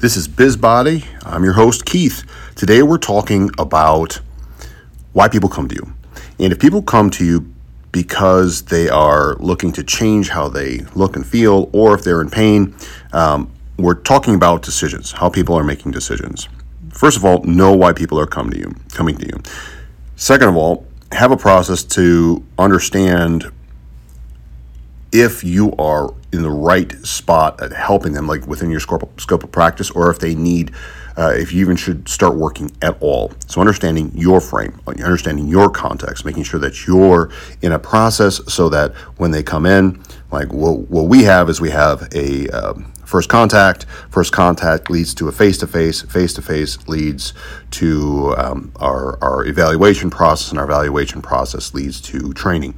[0.00, 1.06] This is BizBody.
[1.24, 2.24] I'm your host, Keith.
[2.56, 4.20] Today we're talking about
[5.12, 5.94] why people come to you.
[6.38, 7.54] And if people come to you
[7.90, 12.28] because they are looking to change how they look and feel, or if they're in
[12.28, 12.74] pain,
[13.12, 16.48] um, we're talking about decisions, how people are making decisions.
[16.90, 19.40] First of all, know why people are coming to you, coming to you.
[20.16, 23.50] Second of all, have a process to understand
[25.12, 29.52] if you are in the right spot at helping them, like within your scope, of
[29.52, 30.72] practice, or if they need,
[31.16, 33.32] uh, if you even should start working at all.
[33.46, 37.30] So, understanding your frame, understanding your context, making sure that you're
[37.62, 41.60] in a process so that when they come in, like what, what we have is
[41.60, 43.84] we have a um, first contact.
[44.10, 46.02] First contact leads to a face to face.
[46.02, 47.32] Face to face leads
[47.72, 52.74] to um, our, our evaluation process, and our evaluation process leads to training.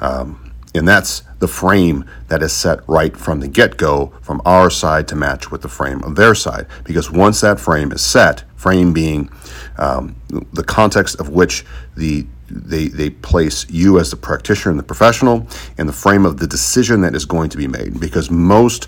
[0.00, 0.45] Um,
[0.76, 5.08] and that's the frame that is set right from the get go from our side
[5.08, 6.66] to match with the frame of their side.
[6.84, 9.30] Because once that frame is set, frame being
[9.78, 10.16] um,
[10.52, 11.64] the context of which
[11.96, 16.36] the they, they place you as the practitioner and the professional in the frame of
[16.38, 17.98] the decision that is going to be made.
[17.98, 18.86] Because most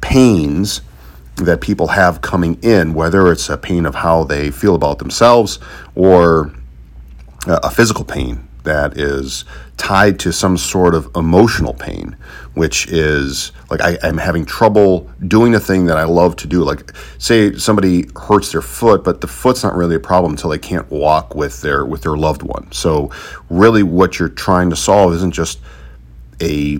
[0.00, 0.80] pains
[1.36, 5.58] that people have coming in, whether it's a pain of how they feel about themselves
[5.94, 6.50] or
[7.46, 9.44] a physical pain that is
[9.76, 12.16] tied to some sort of emotional pain,
[12.54, 16.64] which is like I, am having trouble doing the thing that I love to do.
[16.64, 20.58] Like, say somebody hurts their foot, but the foot's not really a problem until they
[20.58, 22.70] can't walk with their with their loved one.
[22.72, 23.10] So,
[23.48, 25.60] really, what you're trying to solve isn't just
[26.40, 26.78] a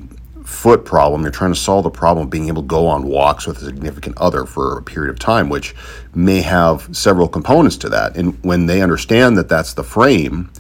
[0.49, 1.23] foot problem.
[1.23, 3.65] You're trying to solve the problem of being able to go on walks with a
[3.65, 5.75] significant other for a period of time, which
[6.15, 8.17] may have several components to that.
[8.17, 10.51] And when they understand that that's the frame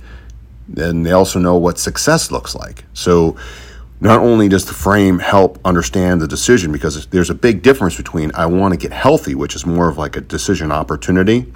[0.77, 2.85] and they also know what success looks like.
[2.95, 3.37] So
[4.01, 8.31] not only does the frame help understand the decision because there's a big difference between
[8.35, 11.53] I want to get healthy, which is more of like a decision opportunity,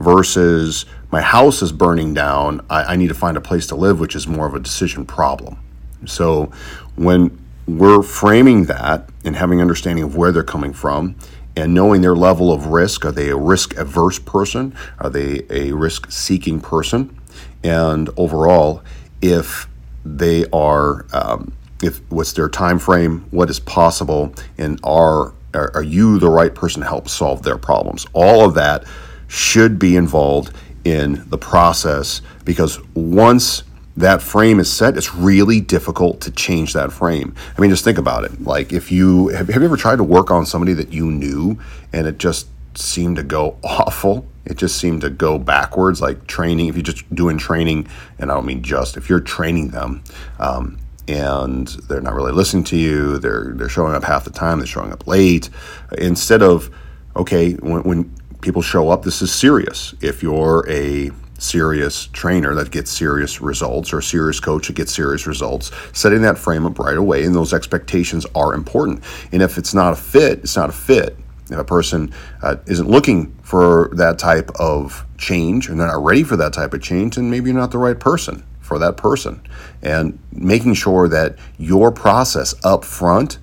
[0.00, 4.00] versus my house is burning down, I, I need to find a place to live,
[4.00, 5.58] which is more of a decision problem.
[6.06, 6.50] So
[6.96, 11.16] when we're framing that and having understanding of where they're coming from
[11.56, 14.74] and knowing their level of risk, are they a risk averse person?
[14.98, 17.18] Are they a risk seeking person?
[17.62, 18.82] And overall
[19.22, 19.68] if
[20.04, 21.52] they are um,
[21.82, 26.82] if what's their time frame what is possible and are, are you the right person
[26.82, 28.84] to help solve their problems all of that
[29.28, 30.52] should be involved
[30.84, 33.64] in the process because once
[33.96, 37.34] that frame is set, it's really difficult to change that frame.
[37.56, 38.42] I mean, just think about it.
[38.42, 41.58] Like, if you have, have you ever tried to work on somebody that you knew
[41.92, 44.26] and it just seemed to go awful?
[44.46, 47.86] It just seemed to go backwards like training if you're just doing training
[48.18, 50.02] and i don't mean just if you're training them
[50.38, 54.58] um, and they're not really listening to you they're they're showing up half the time
[54.58, 55.50] they're showing up late
[55.98, 56.70] instead of
[57.16, 59.92] okay when, when people show up this is serious.
[60.00, 64.94] If you're a serious trainer that gets serious results or a serious coach that gets
[64.94, 69.02] serious results setting that frame up right away and those expectations are important.
[69.32, 71.18] And if it's not a fit it's not a fit
[71.50, 72.12] if a person
[72.42, 76.74] uh, isn't looking for that type of change and they're not ready for that type
[76.74, 79.40] of change, then maybe you're not the right person for that person.
[79.82, 83.38] And making sure that your process up front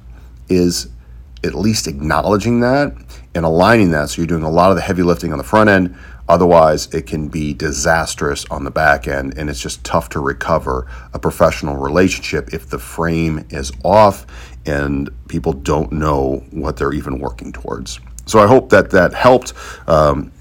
[0.49, 0.89] is
[1.43, 2.95] at least acknowledging that
[3.35, 5.69] and aligning that so you're doing a lot of the heavy lifting on the front
[5.69, 5.95] end.
[6.29, 10.87] Otherwise, it can be disastrous on the back end, and it's just tough to recover
[11.13, 14.25] a professional relationship if the frame is off
[14.65, 17.99] and people don't know what they're even working towards.
[18.25, 19.53] So I hope that that helped
[19.87, 20.31] um,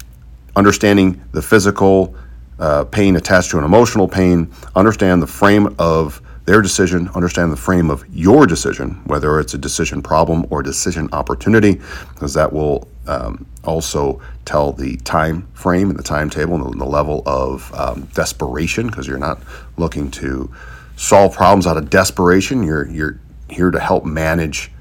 [0.55, 2.15] understanding the physical
[2.59, 7.57] uh, pain attached to an emotional pain, understand the frame of their decision, understand the
[7.57, 11.79] frame of your decision, whether it's a decision problem or decision opportunity,
[12.13, 17.23] because that will um, also tell the time frame and the timetable and the, level
[17.25, 19.39] of um, desperation, because you're not
[19.77, 20.51] looking to
[20.97, 22.63] solve problems out of desperation.
[22.63, 24.71] You're you're here to help manage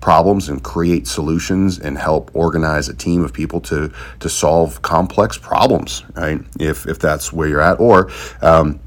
[0.00, 5.36] problems and create solutions and help organize a team of people to to solve complex
[5.36, 8.10] problems right if if that's where you're at or
[8.40, 8.80] um,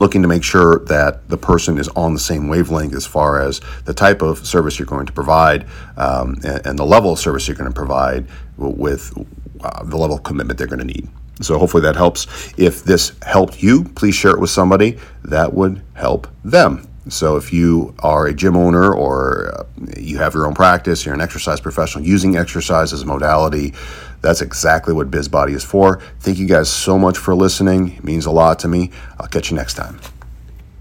[0.00, 3.60] looking to make sure that the person is on the same wavelength as far as
[3.84, 5.66] the type of service you're going to provide
[5.96, 8.26] um, and, and, the level of service you're going to provide
[8.56, 9.12] with
[9.60, 11.08] uh, the level of commitment they're going to need.
[11.40, 12.52] So hopefully that helps.
[12.56, 14.98] If this helped you please share it with somebody.
[15.24, 19.64] That would help them so if you are a gym owner or uh,
[19.96, 23.74] you have your own practice, you're an exercise professional using exercise as a modality,
[24.20, 26.00] that's exactly what BizBody is for.
[26.20, 27.96] Thank you guys so much for listening.
[27.96, 28.90] It means a lot to me.
[29.18, 29.98] I'll catch you next time.